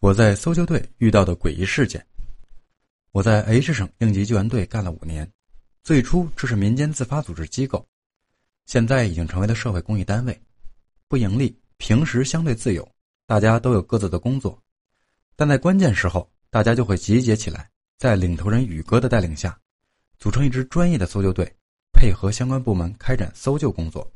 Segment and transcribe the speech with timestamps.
[0.00, 2.04] 我在搜救队遇到的诡异事件。
[3.12, 5.30] 我在 H 省应急救援队干了五年，
[5.82, 7.86] 最初这是民间自发组织机构，
[8.64, 10.40] 现在已经成为了社会公益单位，
[11.06, 12.90] 不盈利，平时相对自由，
[13.26, 14.58] 大家都有各自的工作，
[15.36, 19.60] 但在关键时候，大家就会集结起来，在领头人宇哥的带领下，
[20.16, 21.44] 组成一支专业的搜救队，
[21.92, 24.10] 配合相关部门开展搜救工作。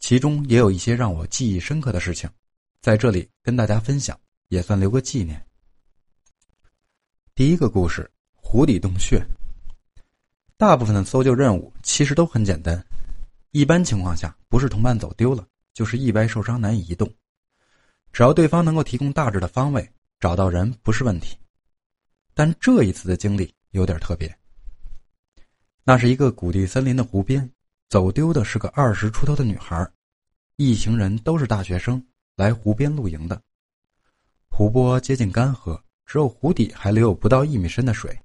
[0.00, 2.28] 其中也有一些让我记忆深刻的事情，
[2.80, 4.18] 在这里跟大家分享。
[4.48, 5.44] 也算留个纪念。
[7.34, 9.24] 第一个故事：湖底洞穴。
[10.56, 12.84] 大部分的搜救任务其实都很简单，
[13.50, 17.12] 一般情况下不是同伴走丢了，就是意外受伤难以移动，
[18.12, 21.36] 只要对方能够提供大致的方位，找到人不是问题。
[22.34, 24.32] 但这一次的经历有点特别。
[25.82, 27.50] 那是一个谷地森林的湖边，
[27.88, 29.90] 走丢的是个二十出头的女孩，
[30.56, 32.02] 一行人都是大学生，
[32.36, 33.42] 来湖边露营的。
[34.56, 35.76] 湖泊接近干涸，
[36.06, 38.16] 只有湖底还留有不到一米深的水。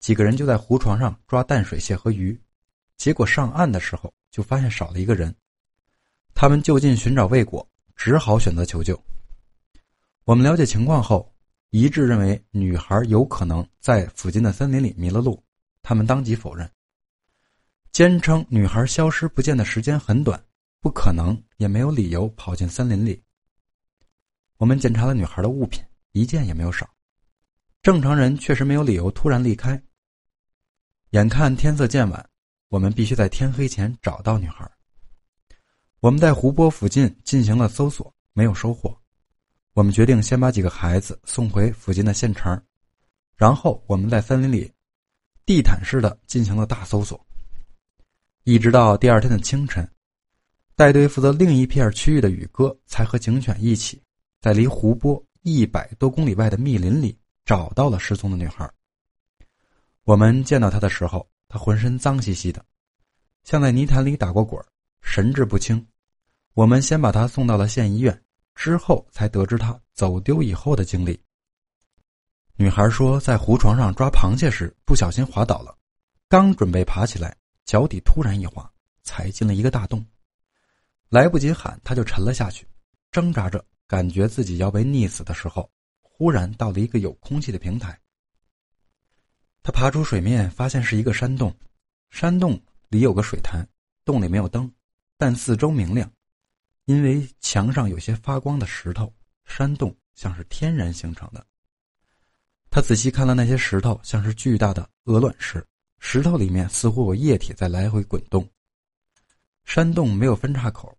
[0.00, 2.38] 几个人就在湖床上抓淡水蟹和鱼，
[2.98, 5.34] 结果上岸的时候就发现少了一个人。
[6.34, 9.02] 他们就近寻找未果，只好选择求救。
[10.24, 11.34] 我们了解情况后，
[11.70, 15.42] 一致认为女孩有可能在附近的森林里迷了路。
[15.80, 16.70] 他们当即否认，
[17.92, 20.38] 坚称女孩消失不见的时间很短，
[20.82, 23.22] 不可能，也没有理由跑进森林里。
[24.58, 26.88] 我们检查了女孩的物品，一件也没有少。
[27.82, 29.80] 正常人确实没有理由突然离开。
[31.10, 32.30] 眼看天色渐晚，
[32.68, 34.68] 我们必须在天黑前找到女孩。
[36.00, 38.96] 我们在湖泊附近进行了搜索，没有收获。
[39.74, 42.60] 我们决定先把几个孩子送回附近的县城，
[43.36, 44.72] 然后我们在森林里
[45.44, 47.24] 地毯式的进行了大搜索，
[48.44, 49.86] 一直到第二天的清晨，
[50.74, 54.02] 带队负责另一片区域的宇哥才和警犬一起。
[54.46, 58.72] 在离湖泊一百多公里外的密林里找到了失踪的女孩。
[60.04, 62.64] 我们见到她的时候，她浑身脏兮兮的，
[63.42, 64.64] 像在泥潭里打过滚，
[65.02, 65.84] 神志不清。
[66.54, 68.22] 我们先把她送到了县医院，
[68.54, 71.20] 之后才得知她走丢以后的经历。
[72.54, 75.76] 女孩说，在湖床上抓螃蟹时不小心滑倒了，
[76.28, 78.72] 刚准备爬起来，脚底突然一滑，
[79.02, 80.06] 踩进了一个大洞，
[81.08, 82.64] 来不及喊，她就沉了下去，
[83.10, 83.64] 挣扎着。
[83.86, 85.70] 感觉自己要被溺死的时候，
[86.02, 87.98] 忽然到了一个有空气的平台。
[89.62, 91.54] 他爬出水面，发现是一个山洞，
[92.10, 93.68] 山洞里有个水潭，
[94.04, 94.72] 洞里没有灯，
[95.18, 96.10] 但四周明亮，
[96.84, 99.12] 因为墙上有些发光的石头，
[99.44, 101.44] 山洞像是天然形成的。
[102.70, 105.66] 他仔细看了那些石头，像是巨大的鹅卵石，
[105.98, 108.48] 石头里面似乎有液体在来回滚动。
[109.64, 110.96] 山洞没有分叉口，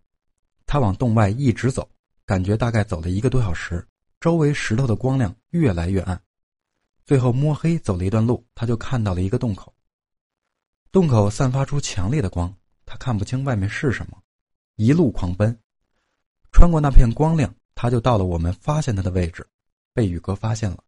[0.65, 1.89] 他往洞外一直走。
[2.27, 3.87] 感觉大概走了一个多小时，
[4.19, 6.21] 周围石头的光亮越来越暗，
[7.05, 9.73] 最后摸黑走了一段路，他就看到了一个洞口。
[10.91, 12.53] 洞口散发出强烈的光，
[12.85, 14.21] 他看不清外面是什么，
[14.75, 15.57] 一路狂奔，
[16.51, 19.47] 穿过那片光亮，他就到了我们发现他的位置，
[19.93, 20.83] 被宇哥发现了。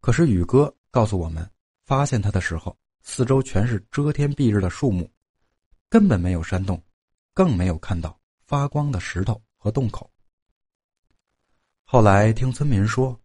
[0.00, 1.48] 可是宇哥告诉我们，
[1.86, 5.08] 发现他的时候，四周全是遮天蔽日的树木，
[5.88, 6.82] 根本没有山洞，
[7.32, 9.40] 更没有看到发光的石头。
[9.68, 10.10] 和洞口。
[11.84, 13.18] 后来听村民说，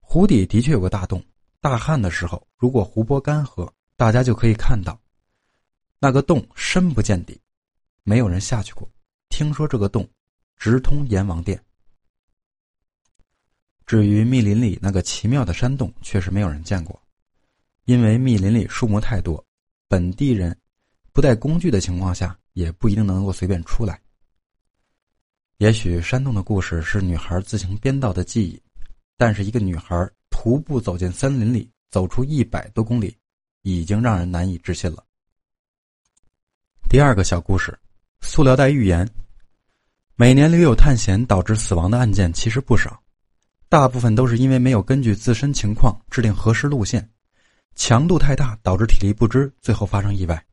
[0.00, 1.22] 湖底的确有个大洞。
[1.60, 4.98] 大旱的时候，如果湖泊干涸，大家就可以看到，
[5.98, 7.38] 那个洞深不见底，
[8.02, 8.90] 没有人下去过。
[9.28, 10.08] 听说这个洞
[10.56, 11.62] 直通阎王殿。
[13.84, 16.98] 至于密林里那个奇妙的山洞，确实没有人见过，
[17.84, 19.44] 因为密林里树木太多，
[19.86, 20.58] 本地人
[21.12, 24.00] 不带工具的情况下，也不一定能够随便出来。
[25.58, 28.60] 也许山洞的故事是女孩自行编造的记忆，
[29.16, 33.16] 但是一个女孩徒步走进森林里，走出一百多公里，
[33.62, 35.04] 已经让人难以置信了。
[36.90, 37.78] 第二个小故事：
[38.20, 39.08] 塑料袋预言。
[40.16, 43.00] 每年驴友探险导致死亡的案件其实不少，
[43.68, 47.08] 大部分都是因为没有根据自身情况制定合适路线，
[47.76, 50.44] 强度太大导致体力不支，最后发生意外。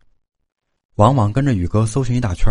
[0.95, 2.45] 往往跟着宇哥搜寻一大圈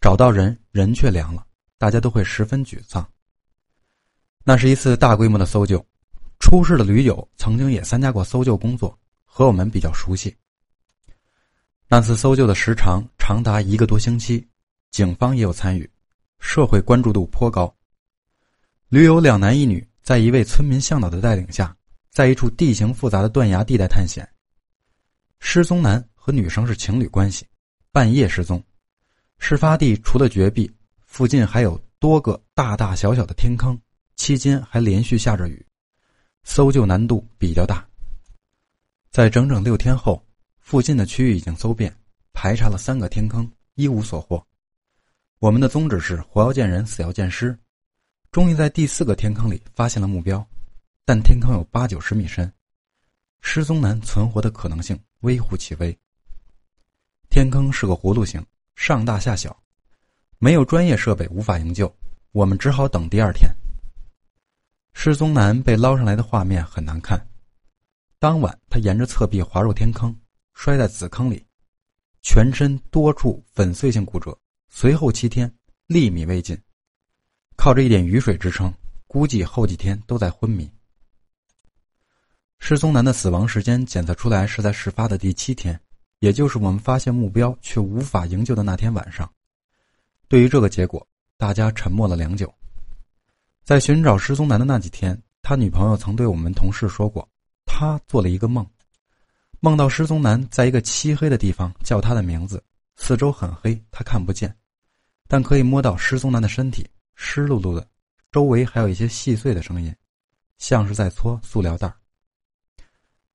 [0.00, 1.44] 找到人人却凉了。
[1.84, 3.06] 大家都会十分沮丧。
[4.42, 5.86] 那是一次大规模的搜救，
[6.40, 10.34] 出事的驴友曾经也参加过搜救工作，和我们比较熟悉。
[11.86, 14.48] 那次搜救的时长长达一个多星期，
[14.92, 15.86] 警方也有参与，
[16.38, 17.70] 社会关注度颇高。
[18.88, 21.76] 驴友两男一女在一位村民向导的带领下，
[22.10, 24.26] 在一处地形复杂的断崖地带探险。
[25.38, 27.46] 失踪男和女生是情侣关系，
[27.92, 28.64] 半夜失踪，
[29.38, 30.74] 事发地除了绝壁。
[31.14, 33.80] 附近还有多个大大小小的天坑，
[34.16, 35.64] 期间还连续下着雨，
[36.42, 37.86] 搜救难度比较大。
[39.12, 40.20] 在整整六天后，
[40.58, 41.96] 附近的区域已经搜遍，
[42.32, 44.44] 排查了三个天坑，一无所获。
[45.38, 47.56] 我们的宗旨是活要见人，死要见尸。
[48.32, 50.44] 终于在第四个天坑里发现了目标，
[51.04, 52.52] 但天坑有八九十米深，
[53.40, 55.96] 失踪男存活的可能性微乎其微。
[57.30, 58.44] 天坑是个葫芦形，
[58.74, 59.56] 上大下小，
[60.44, 61.90] 没有专业设备无法营救，
[62.32, 63.50] 我们只好等第二天。
[64.92, 67.18] 失踪男被捞上来的画面很难看。
[68.18, 70.14] 当晚，他沿着侧壁滑入天坑，
[70.52, 71.42] 摔在子坑里，
[72.20, 74.38] 全身多处粉碎性骨折。
[74.68, 75.50] 随后七天，
[75.86, 76.54] 粒米未进。
[77.56, 78.70] 靠着一点雨水支撑，
[79.06, 80.70] 估计后几天都在昏迷。
[82.58, 85.80] 失踪男的死亡时间检测出来是在事发的第七天，
[86.18, 89.26] 也就是我们发现目标却无法营救的那天晚上。
[90.28, 91.06] 对于这个结果，
[91.36, 92.52] 大家沉默了良久。
[93.62, 97.28] 在寻找失踪男的那几天，他女朋友曾对我们同事说过，
[97.64, 98.66] 他做了一个梦，
[99.60, 102.62] 梦到失踪男在一个漆黑的地方叫他的名字，
[102.96, 104.54] 四周很黑，他看不见，
[105.28, 106.86] 但可以摸到失踪男的身体。
[107.14, 107.86] 湿漉漉的，
[108.32, 109.94] 周围还有一些细碎的声音，
[110.58, 111.92] 像是在搓塑料袋。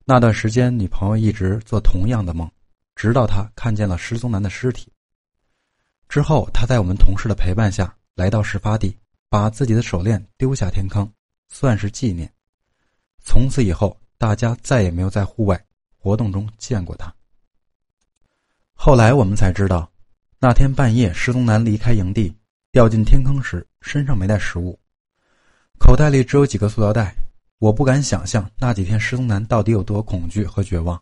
[0.06, 2.50] 那段时间，女朋友一直做同样的梦，
[2.96, 4.92] 直到她看见了失踪男的尸体。
[6.10, 8.98] 之后，他在我们同事的陪伴下来到事发地，
[9.30, 11.08] 把自己的手链丢下天坑，
[11.50, 12.30] 算是纪念。
[13.24, 15.64] 从此以后，大家再也没有在户外
[16.00, 17.14] 活动中见过他。
[18.74, 19.88] 后来我们才知道，
[20.40, 22.36] 那天半夜，失踪男离开营地。
[22.72, 24.80] 掉进天坑时，身上没带食物，
[25.80, 27.16] 口袋里只有几个塑料袋。
[27.58, 31.02] 我不敢想象那几天失踪男到底有多恐惧和绝望，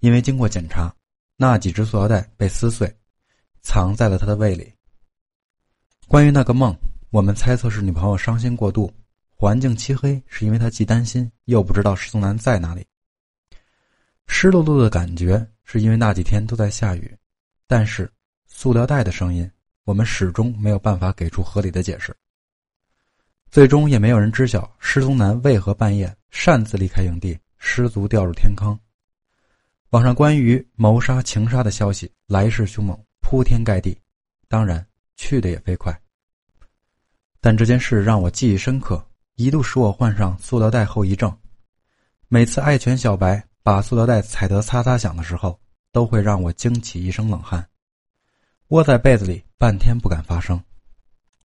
[0.00, 0.92] 因为经过检查，
[1.36, 2.92] 那几只塑料袋被撕碎，
[3.62, 4.72] 藏在了他的胃里。
[6.08, 6.76] 关于那个梦，
[7.10, 8.92] 我们猜测是女朋友伤心过度，
[9.34, 12.86] 环境漆黑，是因为她既担心又不知道失踪男在哪里。
[14.26, 17.16] 湿漉漉的感觉是因为那几天都在下雨，
[17.66, 18.10] 但是
[18.46, 19.50] 塑料袋的声音。
[19.84, 22.14] 我们始终没有办法给出合理的解释。
[23.50, 28.78] 最终也没有人知晓失踪男为何半夜擅自离开营地，失足掉入天坑。
[29.88, 32.96] 网上关于谋杀、情杀的消息来势凶猛，
[33.30, 33.96] 铺天盖地，
[34.48, 34.84] 当然
[35.14, 35.96] 去的也飞快。
[37.40, 39.00] 但这件事让我记忆深刻，
[39.36, 41.32] 一度使我患上塑料袋后遗症。
[42.26, 45.56] 每次爱犬小白把塑料袋踩得擦擦响的时候，
[45.92, 47.64] 都会让我惊起一身冷汗。
[48.70, 50.60] 窝在被子里半天不敢发声。